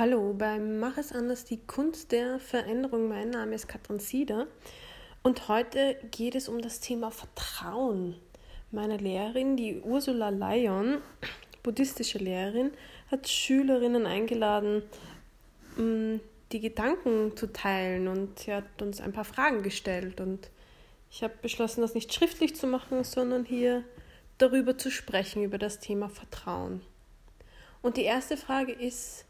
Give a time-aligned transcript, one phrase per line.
[0.00, 3.06] Hallo, beim Mach es anders, die Kunst der Veränderung.
[3.06, 4.46] Mein Name ist Katrin Sieder
[5.22, 8.16] und heute geht es um das Thema Vertrauen.
[8.70, 11.02] Meine Lehrerin, die Ursula Lyon,
[11.62, 12.70] buddhistische Lehrerin,
[13.10, 14.84] hat Schülerinnen eingeladen,
[15.76, 20.48] die Gedanken zu teilen und sie hat uns ein paar Fragen gestellt und
[21.10, 23.84] ich habe beschlossen, das nicht schriftlich zu machen, sondern hier
[24.38, 26.80] darüber zu sprechen, über das Thema Vertrauen.
[27.82, 29.26] Und die erste Frage ist,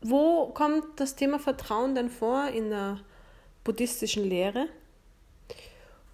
[0.00, 3.00] wo kommt das Thema Vertrauen denn vor in der
[3.64, 4.68] buddhistischen Lehre?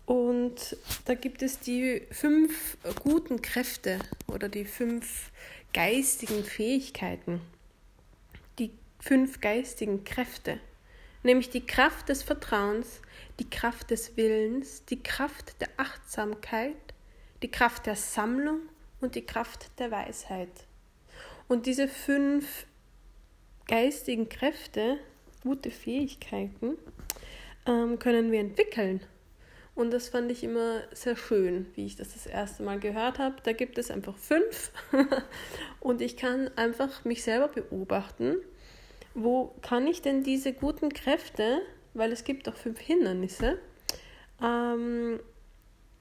[0.07, 5.31] Und da gibt es die fünf guten Kräfte oder die fünf
[5.73, 7.41] geistigen Fähigkeiten,
[8.59, 10.61] die fünf geistigen Kräfte,
[11.23, 13.01] nämlich die Kraft des Vertrauens,
[13.41, 16.77] die Kraft des Willens, die Kraft der Achtsamkeit,
[17.43, 18.61] die Kraft der Sammlung
[19.01, 20.67] und die Kraft der Weisheit.
[21.49, 22.67] Und diese fünf
[23.67, 24.99] geistigen Kräfte,
[25.43, 26.77] gute Fähigkeiten,
[27.67, 29.01] ähm, können wir entwickeln.
[29.75, 33.37] Und das fand ich immer sehr schön, wie ich das das erste Mal gehört habe.
[33.43, 34.71] Da gibt es einfach fünf
[35.81, 38.37] und ich kann einfach mich selber beobachten,
[39.15, 41.61] wo kann ich denn diese guten Kräfte,
[41.93, 43.59] weil es gibt auch fünf Hindernisse,
[44.43, 45.19] ähm,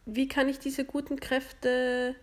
[0.05, 2.15] wie kann ich diese guten Kräfte,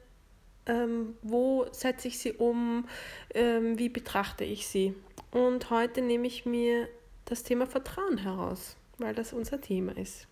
[0.67, 2.87] ähm, wo setze ich sie um,
[3.35, 4.95] ähm, wie betrachte ich sie?
[5.31, 6.89] Und heute nehme ich mir
[7.25, 10.27] das Thema Vertrauen heraus, weil das unser Thema ist.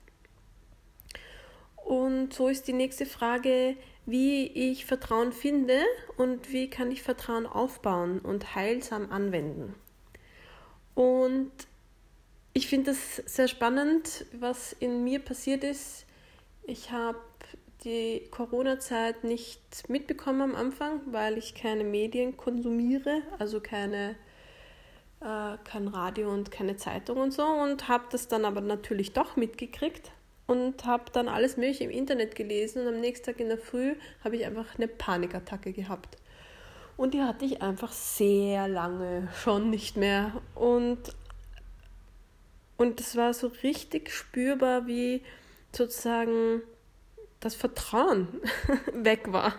[1.77, 5.81] Und so ist die nächste Frage, wie ich Vertrauen finde
[6.17, 9.75] und wie kann ich Vertrauen aufbauen und heilsam anwenden.
[10.95, 11.53] Und
[12.53, 16.07] ich finde das sehr spannend, was in mir passiert ist.
[16.65, 17.21] Ich habe
[17.85, 24.17] die Corona-Zeit nicht mitbekommen am Anfang, weil ich keine Medien konsumiere, also keine
[25.21, 29.37] äh, kein Radio und keine Zeitung und so und habe das dann aber natürlich doch
[29.37, 30.13] mitgekriegt
[30.47, 33.95] und habe dann alles Mögliche im Internet gelesen und am nächsten Tag in der Früh
[34.25, 36.17] habe ich einfach eine Panikattacke gehabt.
[36.97, 40.41] Und die hatte ich einfach sehr lange schon nicht mehr.
[40.57, 40.99] Und,
[42.77, 45.23] und es war so richtig spürbar, wie
[45.71, 46.63] sozusagen
[47.41, 48.29] das Vertrauen
[48.95, 49.55] weg war.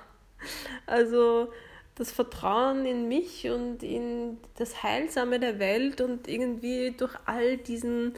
[0.85, 1.53] Also
[1.99, 8.13] das Vertrauen in mich und in das Heilsame der Welt und irgendwie durch all diesen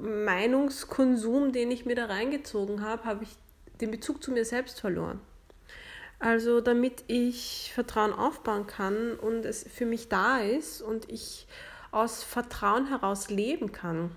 [0.00, 3.30] Meinungskonsum, den ich mir da reingezogen habe, habe ich
[3.80, 5.20] den Bezug zu mir selbst verloren.
[6.18, 11.46] Also damit ich Vertrauen aufbauen kann und es für mich da ist und ich
[11.92, 14.10] aus Vertrauen heraus leben kann,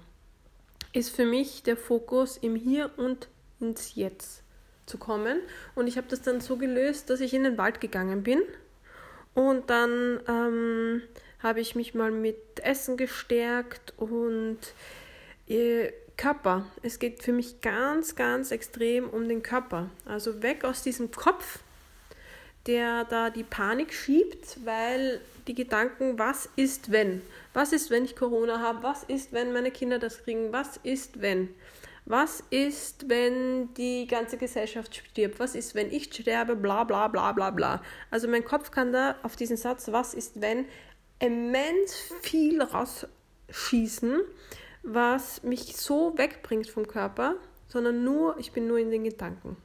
[0.91, 3.27] ist für mich der Fokus im Hier und
[3.59, 4.43] ins Jetzt
[4.89, 5.39] zu kommen.
[5.75, 8.41] Und ich habe das dann so gelöst, dass ich in den Wald gegangen bin.
[9.33, 11.01] Und dann ähm,
[11.41, 14.57] habe ich mich mal mit Essen gestärkt und
[15.47, 16.65] äh, Körper.
[16.83, 19.89] Es geht für mich ganz, ganz extrem um den Körper.
[20.05, 21.59] Also weg aus diesem Kopf,
[22.67, 27.21] der da die Panik schiebt, weil die Gedanken, was ist wenn?
[27.53, 28.83] Was ist, wenn ich Corona habe?
[28.83, 30.51] Was ist, wenn meine Kinder das kriegen?
[30.51, 31.49] Was ist, wenn?
[32.09, 35.39] Was ist, wenn die ganze Gesellschaft stirbt?
[35.39, 36.55] Was ist, wenn ich sterbe?
[36.55, 37.83] Bla bla bla bla bla.
[38.09, 40.65] Also mein Kopf kann da auf diesen Satz, was ist, wenn,
[41.19, 44.21] immens viel rausschießen,
[44.81, 47.35] was mich so wegbringt vom Körper,
[47.67, 49.55] sondern nur, ich bin nur in den Gedanken.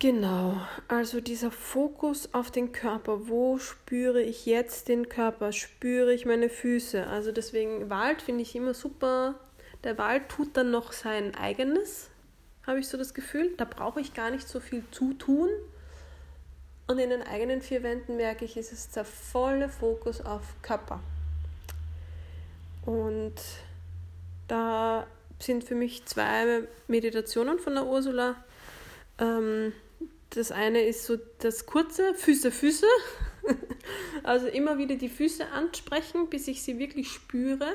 [0.00, 3.26] Genau, also dieser Fokus auf den Körper.
[3.26, 5.50] Wo spüre ich jetzt den Körper?
[5.52, 7.06] Spüre ich meine Füße?
[7.06, 9.36] Also deswegen Wald finde ich immer super
[9.84, 12.08] der Wald tut dann noch sein eigenes,
[12.66, 13.52] habe ich so das Gefühl.
[13.56, 15.48] Da brauche ich gar nicht so viel zu tun.
[16.86, 21.00] Und in den eigenen vier Wänden merke ich, ist es der volle Fokus auf Körper.
[22.84, 23.34] Und
[24.48, 25.06] da
[25.38, 28.36] sind für mich zwei Meditationen von der Ursula.
[29.18, 29.72] Ähm,
[30.30, 32.86] das eine ist so das kurze Füße, Füße.
[34.22, 37.72] Also immer wieder die Füße ansprechen, bis ich sie wirklich spüre.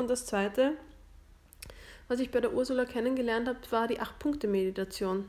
[0.00, 0.78] Und das Zweite,
[2.08, 5.28] was ich bei der Ursula kennengelernt habe, war die Acht-Punkte-Meditation.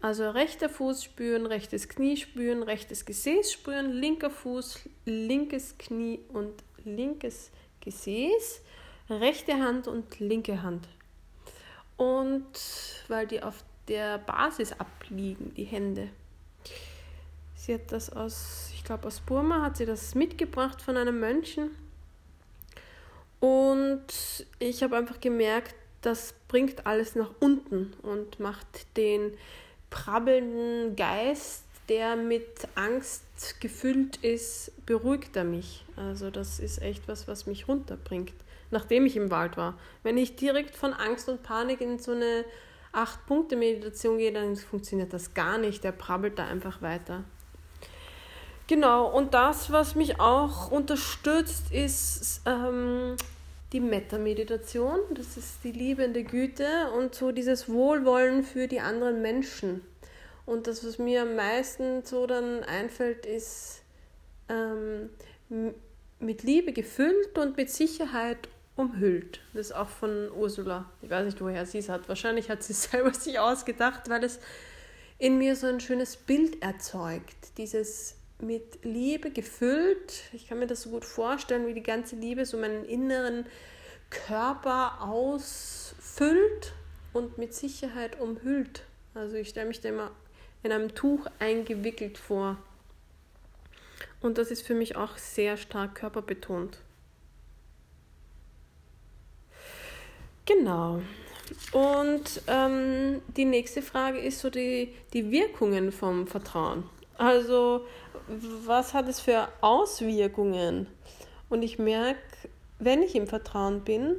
[0.00, 6.62] Also rechter Fuß spüren, rechtes Knie spüren, rechtes Gesäß spüren, linker Fuß, linkes Knie und
[6.84, 7.50] linkes
[7.80, 8.60] Gesäß,
[9.10, 10.86] rechte Hand und linke Hand.
[11.96, 12.44] Und
[13.08, 16.08] weil die auf der Basis abliegen, die Hände.
[17.56, 21.72] Sie hat das aus, ich glaube aus Burma, hat sie das mitgebracht von einem Mönchen
[23.40, 24.06] und
[24.58, 29.32] ich habe einfach gemerkt, das bringt alles nach unten und macht den
[29.90, 33.24] prabbelnden Geist, der mit Angst
[33.60, 35.84] gefüllt ist, beruhigt er mich.
[35.96, 38.34] Also das ist echt was, was mich runterbringt,
[38.70, 39.78] nachdem ich im Wald war.
[40.02, 42.44] Wenn ich direkt von Angst und Panik in so eine
[42.92, 45.84] Acht-Punkte-Meditation gehe, dann funktioniert das gar nicht.
[45.84, 47.24] Der prabbelt da einfach weiter.
[48.68, 53.16] Genau, und das, was mich auch unterstützt, ist ähm,
[53.72, 54.98] die Metta-Meditation.
[55.14, 59.80] Das ist die liebende Güte und so dieses Wohlwollen für die anderen Menschen.
[60.44, 63.80] Und das, was mir am meisten so dann einfällt, ist
[64.50, 65.08] ähm,
[66.20, 69.40] mit Liebe gefüllt und mit Sicherheit umhüllt.
[69.54, 70.84] Das ist auch von Ursula.
[71.00, 72.06] Ich weiß nicht, woher sie es hat.
[72.06, 74.40] Wahrscheinlich hat sie es selber sich ausgedacht, weil es
[75.16, 77.56] in mir so ein schönes Bild erzeugt.
[77.56, 80.24] Dieses mit Liebe gefüllt.
[80.32, 83.46] Ich kann mir das so gut vorstellen, wie die ganze Liebe so meinen inneren
[84.10, 86.72] Körper ausfüllt
[87.12, 88.84] und mit Sicherheit umhüllt.
[89.14, 90.10] Also ich stelle mich da immer
[90.62, 92.56] in einem Tuch eingewickelt vor.
[94.20, 96.78] Und das ist für mich auch sehr stark körperbetont.
[100.46, 101.02] Genau.
[101.72, 106.84] Und ähm, die nächste Frage ist so die, die Wirkungen vom Vertrauen.
[107.18, 107.84] Also
[108.64, 110.86] was hat es für Auswirkungen?
[111.48, 112.20] Und ich merke,
[112.78, 114.16] wenn ich im Vertrauen bin,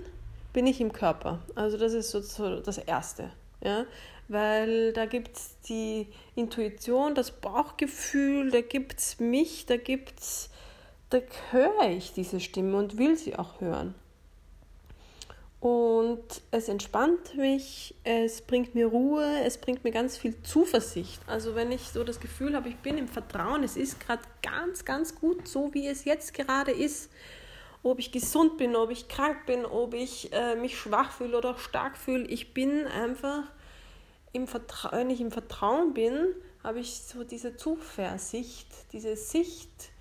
[0.53, 1.39] bin ich im Körper.
[1.55, 3.31] Also das ist so das Erste.
[3.63, 3.85] Ja?
[4.27, 10.49] Weil da gibt es die Intuition, das Bauchgefühl, da gibt es mich, da gibt's,
[11.09, 11.19] da
[11.51, 13.95] höre ich diese Stimme und will sie auch hören.
[15.59, 21.21] Und es entspannt mich, es bringt mir Ruhe, es bringt mir ganz viel Zuversicht.
[21.27, 24.85] Also wenn ich so das Gefühl habe, ich bin im Vertrauen, es ist gerade ganz,
[24.85, 27.11] ganz gut so, wie es jetzt gerade ist.
[27.83, 31.57] Ob ich gesund bin, ob ich krank bin, ob ich äh, mich schwach fühle oder
[31.57, 33.43] stark fühle, ich bin einfach,
[34.31, 34.47] im
[34.91, 39.91] wenn ich im Vertrauen bin, habe ich so diese Zuversicht, diese Sicht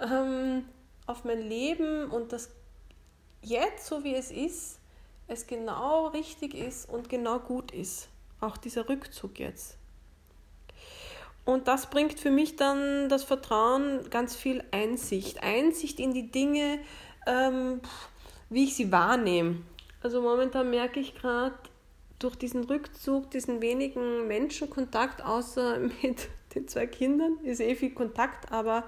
[0.00, 0.64] ähm,
[1.06, 2.50] auf mein Leben und das
[3.42, 4.79] jetzt, so wie es ist,
[5.30, 8.08] es genau richtig ist und genau gut ist.
[8.40, 9.76] Auch dieser Rückzug jetzt.
[11.44, 15.42] Und das bringt für mich dann das Vertrauen ganz viel Einsicht.
[15.42, 16.78] Einsicht in die Dinge,
[17.26, 17.80] ähm,
[18.50, 19.56] wie ich sie wahrnehme.
[20.02, 21.54] Also momentan merke ich gerade
[22.18, 28.52] durch diesen Rückzug, diesen wenigen Menschenkontakt, außer mit den zwei Kindern, ist eh viel Kontakt,
[28.52, 28.84] aber,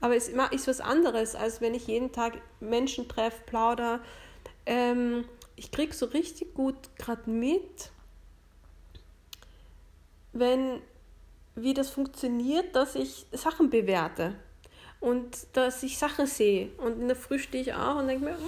[0.00, 4.00] aber es ist was anderes, als wenn ich jeden Tag Menschen treffe, plauder.
[4.66, 5.24] Ähm,
[5.60, 7.90] ich kriege so richtig gut gerade mit,
[10.32, 10.80] wenn,
[11.54, 14.34] wie das funktioniert, dass ich Sachen bewerte
[15.00, 16.70] und dass ich Sachen sehe.
[16.78, 18.38] Und in der Früh stehe ich auch und denke mir,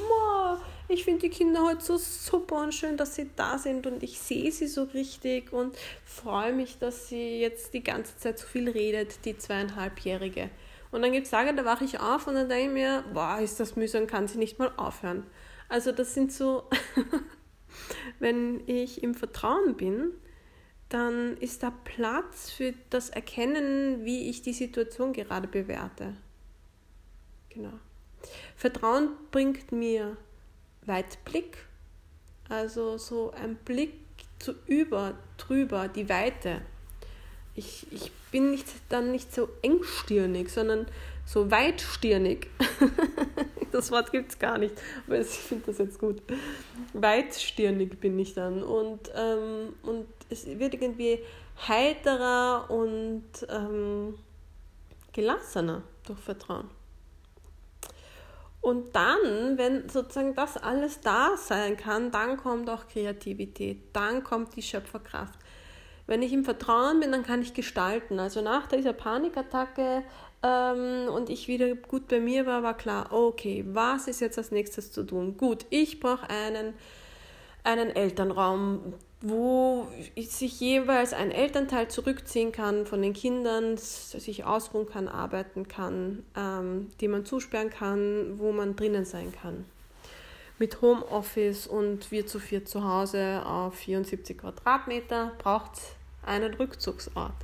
[0.88, 4.18] ich finde die Kinder heute so super und schön, dass sie da sind und ich
[4.18, 5.76] sehe sie so richtig und
[6.06, 10.48] freue mich, dass sie jetzt die ganze Zeit so viel redet, die zweieinhalbjährige.
[10.90, 13.38] Und dann gibt es Tage, da wache ich auf und dann denke ich mir, boah,
[13.38, 15.26] ist das mühsam, kann sie nicht mal aufhören.
[15.72, 16.68] Also das sind so,
[18.18, 20.10] wenn ich im Vertrauen bin,
[20.90, 26.14] dann ist da Platz für das Erkennen, wie ich die Situation gerade bewerte.
[27.48, 27.72] Genau.
[28.54, 30.18] Vertrauen bringt mir
[30.84, 31.56] Weitblick,
[32.50, 33.94] also so ein Blick
[34.40, 36.60] zu über, drüber, die Weite.
[37.54, 40.84] Ich, ich bin nicht, dann nicht so engstirnig, sondern
[41.24, 42.48] so weitstirnig.
[43.72, 44.74] das Wort gibt es gar nicht,
[45.06, 46.22] aber ich finde das jetzt gut.
[46.92, 51.18] Weitstirnig bin ich dann und, ähm, und es wird irgendwie
[51.68, 54.18] heiterer und ähm,
[55.12, 56.70] gelassener durch Vertrauen.
[58.60, 64.54] Und dann, wenn sozusagen das alles da sein kann, dann kommt auch Kreativität, dann kommt
[64.54, 65.38] die Schöpferkraft.
[66.06, 68.20] Wenn ich im Vertrauen bin, dann kann ich gestalten.
[68.20, 70.04] Also nach dieser Panikattacke
[70.42, 74.50] ähm, und ich wieder gut bei mir war, war klar, okay, was ist jetzt als
[74.50, 75.36] nächstes zu tun?
[75.36, 76.74] Gut, ich brauche einen,
[77.62, 85.06] einen Elternraum, wo sich jeweils ein Elternteil zurückziehen kann von den Kindern, sich ausruhen kann,
[85.06, 89.64] arbeiten kann, ähm, die man zusperren kann, wo man drinnen sein kann.
[90.58, 95.82] Mit Homeoffice und wir zu vier zu Hause auf 74 Quadratmeter braucht es
[96.24, 97.34] einen Rückzugsort.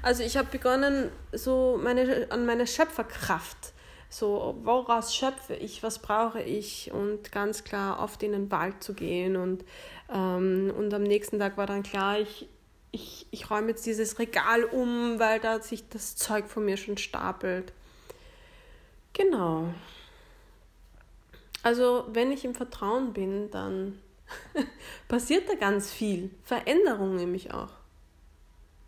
[0.00, 3.72] Also ich habe begonnen, so meine, an meine Schöpferkraft,
[4.08, 8.94] so woraus schöpfe ich, was brauche ich und ganz klar oft in den Wald zu
[8.94, 9.64] gehen und,
[10.12, 12.48] ähm, und am nächsten Tag war dann klar, ich,
[12.90, 16.98] ich, ich räume jetzt dieses Regal um, weil da sich das Zeug von mir schon
[16.98, 17.72] stapelt.
[19.12, 19.72] Genau.
[21.62, 24.00] Also wenn ich im Vertrauen bin, dann
[25.08, 26.30] passiert da ganz viel.
[26.42, 27.70] Veränderung nämlich auch.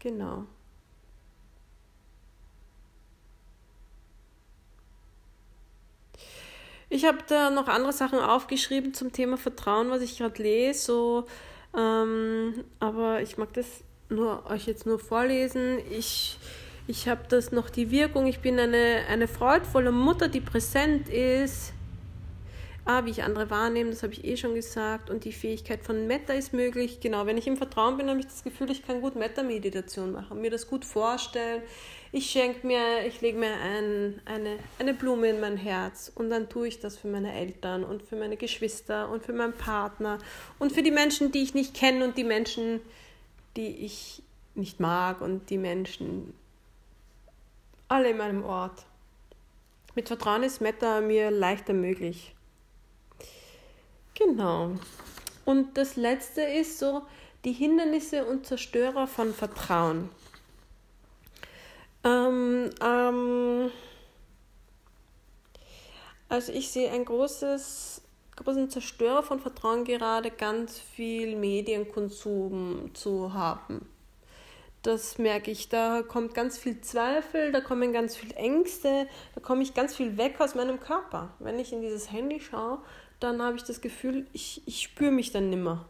[0.01, 0.45] Genau.
[6.95, 10.79] Ich habe da noch andere Sachen aufgeschrieben zum Thema Vertrauen, was ich gerade lese.
[10.79, 11.27] So,
[11.77, 13.67] ähm, aber ich mag das
[14.09, 15.81] nur euch jetzt nur vorlesen.
[15.91, 16.39] Ich,
[16.87, 18.29] ich habe das noch die Wirkung.
[18.29, 21.73] Ich bin eine, eine freudvolle Mutter, die präsent ist.
[22.87, 25.09] Ah, wie ich andere wahrnehme, das habe ich eh schon gesagt.
[25.09, 27.01] Und die Fähigkeit von Metta ist möglich.
[27.01, 30.43] Genau, wenn ich im Vertrauen bin, habe ich das Gefühl, ich kann gut Metta-Meditation machen,
[30.43, 31.63] mir das gut vorstellen.
[32.13, 36.51] Ich schenke mir, ich lege mir ein, eine, eine Blume in mein Herz und dann
[36.51, 40.19] tue ich das für meine Eltern und für meine Geschwister und für meinen Partner
[40.59, 42.81] und für die Menschen, die ich nicht kenne und die Menschen,
[43.57, 44.23] die ich
[44.55, 46.35] nicht mag und die Menschen
[47.89, 48.85] alle in meinem Ort.
[49.95, 52.35] Mit Vertrauen ist Metta mir leichter möglich.
[54.15, 54.73] Genau.
[55.45, 57.03] Und das letzte ist so
[57.45, 60.09] die Hindernisse und Zerstörer von Vertrauen.
[62.05, 63.71] Ähm, ähm,
[66.29, 68.03] also ich sehe ein großes,
[68.37, 73.87] großen Zerstörer von Vertrauen gerade ganz viel Medienkonsum zu haben.
[74.83, 75.71] Das merke ich.
[75.71, 80.19] Da kommt ganz viel Zweifel, da kommen ganz viel Ängste, da komme ich ganz viel
[80.19, 81.31] weg aus meinem Körper.
[81.39, 82.81] Wenn ich in dieses Handy schaue,
[83.21, 85.87] dann habe ich das Gefühl, ich, ich spüre mich dann nimmer.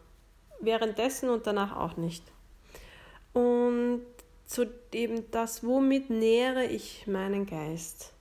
[0.61, 2.23] Währenddessen und danach auch nicht.
[3.33, 4.01] Und
[4.45, 8.13] so eben das, womit nähere ich meinen Geist?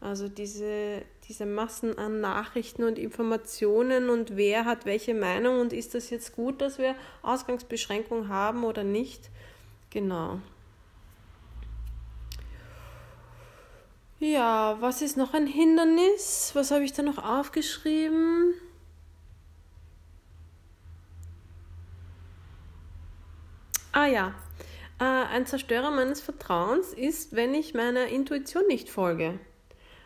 [0.00, 5.94] Also diese, diese Massen an Nachrichten und Informationen und wer hat welche Meinung und ist
[5.94, 9.28] das jetzt gut, dass wir Ausgangsbeschränkungen haben oder nicht?
[9.90, 10.40] Genau.
[14.20, 16.50] Ja, was ist noch ein Hindernis?
[16.52, 18.52] Was habe ich da noch aufgeschrieben?
[23.92, 24.34] Ah ja,
[24.98, 29.40] äh, ein Zerstörer meines Vertrauens ist, wenn ich meiner Intuition nicht folge.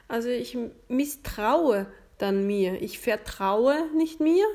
[0.07, 0.57] Also ich
[0.87, 1.87] misstraue
[2.19, 2.81] dann mir.
[2.81, 4.47] Ich vertraue nicht mir,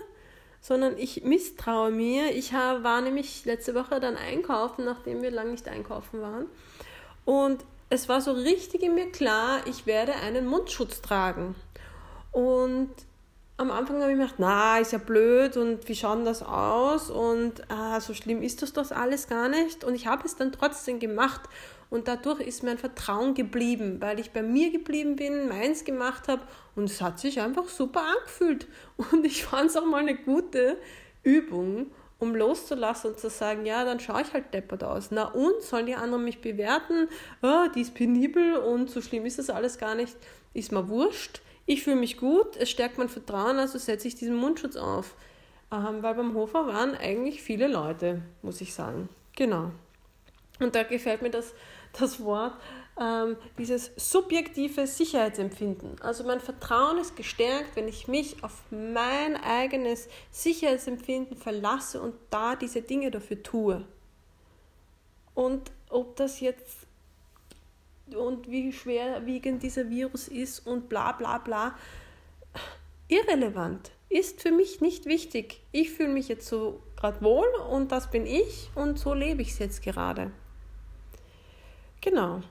[0.62, 2.32] sondern ich misstraue mir.
[2.32, 6.46] Ich war nämlich letzte Woche dann einkaufen, nachdem wir lange nicht einkaufen waren.
[7.26, 11.56] Und es war so richtig in mir klar, ich werde einen Mundschutz tragen.
[12.32, 12.90] Und
[13.58, 17.10] am Anfang habe ich mir gedacht, na, ist ja blöd und wie schaut das aus
[17.10, 19.84] und ah, so schlimm ist das das alles gar nicht.
[19.84, 21.42] Und ich habe es dann trotzdem gemacht
[21.90, 26.44] und dadurch ist mein Vertrauen geblieben, weil ich bei mir geblieben bin, meins gemacht habe
[26.76, 28.68] und es hat sich einfach super angefühlt.
[29.12, 30.78] Und ich fand es auch mal eine gute
[31.24, 31.88] Übung,
[32.20, 35.10] um loszulassen und zu sagen, ja, dann schaue ich halt deppert aus.
[35.12, 37.08] Na und, sollen die anderen mich bewerten?
[37.42, 40.16] Oh, die ist penibel und so schlimm ist das alles gar nicht.
[40.54, 41.42] Ist mir wurscht.
[41.66, 45.16] Ich fühle mich gut, es stärkt mein Vertrauen, also setze ich diesen Mundschutz auf.
[45.72, 49.08] Ähm, weil beim Hofer waren eigentlich viele Leute, muss ich sagen.
[49.36, 49.72] Genau.
[50.60, 51.54] Und da gefällt mir das,
[51.98, 52.54] das Wort,
[53.00, 56.02] ähm, dieses subjektive Sicherheitsempfinden.
[56.02, 62.56] Also mein Vertrauen ist gestärkt, wenn ich mich auf mein eigenes Sicherheitsempfinden verlasse und da
[62.56, 63.86] diese Dinge dafür tue.
[65.34, 66.88] Und ob das jetzt
[68.16, 71.76] und wie schwerwiegend dieser Virus ist und bla bla bla,
[73.08, 73.92] irrelevant.
[74.10, 75.62] Ist für mich nicht wichtig.
[75.72, 79.52] Ich fühle mich jetzt so gerade wohl und das bin ich und so lebe ich
[79.52, 80.32] es jetzt gerade.
[82.02, 82.42] Genau.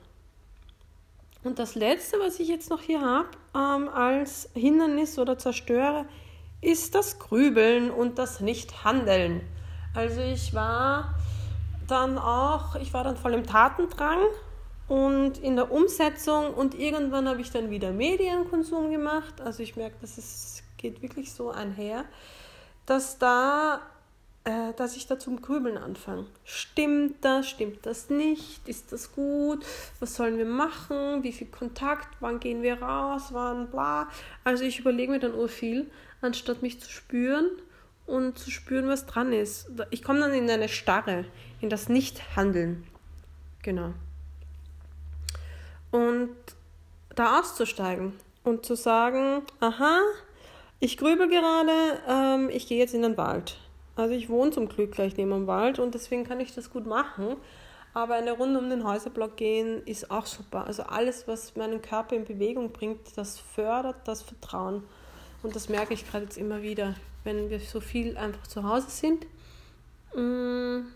[1.43, 6.05] Und das Letzte, was ich jetzt noch hier habe ähm, als Hindernis oder Zerstörer,
[6.61, 9.41] ist das Grübeln und das Nichthandeln.
[9.93, 11.15] Also ich war
[11.87, 14.19] dann auch, ich war dann voll im Tatendrang
[14.87, 19.39] und in der Umsetzung und irgendwann habe ich dann wieder Medienkonsum gemacht.
[19.41, 22.05] Also ich merke, dass es geht wirklich so einher,
[22.85, 23.81] dass da
[24.45, 26.25] äh, dass ich da zum Grübeln anfange.
[26.43, 27.49] Stimmt das?
[27.49, 28.67] Stimmt das nicht?
[28.67, 29.65] Ist das gut?
[29.99, 31.23] Was sollen wir machen?
[31.23, 32.07] Wie viel Kontakt?
[32.19, 33.29] Wann gehen wir raus?
[33.31, 34.09] Wann bla?
[34.43, 35.89] Also ich überlege mir dann ur viel,
[36.21, 37.47] anstatt mich zu spüren
[38.05, 39.69] und zu spüren, was dran ist.
[39.91, 41.25] Ich komme dann in eine Starre,
[41.61, 42.87] in das Nichthandeln.
[43.61, 43.93] Genau.
[45.91, 46.35] Und
[47.15, 49.99] da auszusteigen und zu sagen, aha,
[50.79, 53.57] ich grübel gerade, ähm, ich gehe jetzt in den Wald.
[53.99, 56.85] Also ich wohne zum Glück gleich neben dem Wald und deswegen kann ich das gut
[56.85, 57.35] machen.
[57.93, 60.65] Aber eine Runde um den Häuserblock gehen ist auch super.
[60.65, 64.83] Also alles, was meinen Körper in Bewegung bringt, das fördert das Vertrauen.
[65.43, 68.89] Und das merke ich gerade jetzt immer wieder, wenn wir so viel einfach zu Hause
[68.89, 69.25] sind
[70.15, 70.87] mm,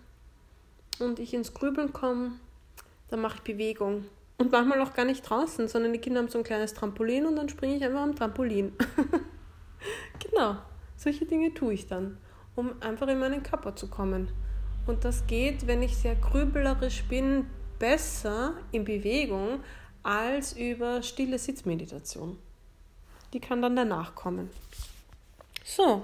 [1.00, 2.34] und ich ins Grübeln komme,
[3.10, 4.06] dann mache ich Bewegung.
[4.38, 7.36] Und manchmal auch gar nicht draußen, sondern die Kinder haben so ein kleines Trampolin und
[7.36, 8.74] dann springe ich einfach am Trampolin.
[10.30, 10.58] genau,
[10.96, 12.18] solche Dinge tue ich dann
[12.56, 14.30] um einfach in meinen Körper zu kommen.
[14.86, 17.46] Und das geht, wenn ich sehr grübelerisch bin,
[17.80, 19.60] besser in Bewegung
[20.04, 22.38] als über stille Sitzmeditation.
[23.32, 24.50] die kann dann danach kommen.
[25.64, 26.04] So,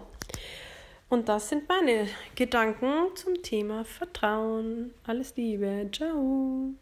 [1.09, 4.91] und das sind meine Gedanken zum Thema Vertrauen.
[5.03, 6.73] Alles Liebe, ciao.